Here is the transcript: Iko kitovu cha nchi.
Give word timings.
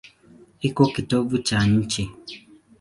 Iko 0.67 0.83
kitovu 0.93 1.37
cha 1.47 1.59
nchi. 1.75 2.03